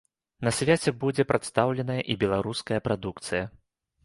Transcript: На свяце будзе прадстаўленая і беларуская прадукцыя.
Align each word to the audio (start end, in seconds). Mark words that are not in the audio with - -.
На 0.47 0.53
свяце 0.59 0.93
будзе 1.03 1.25
прадстаўленая 1.31 1.99
і 2.15 2.17
беларуская 2.25 2.79
прадукцыя. 2.89 3.45